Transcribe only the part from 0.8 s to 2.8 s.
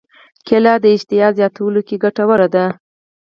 د اشتها زیاتولو کې ګټوره ده.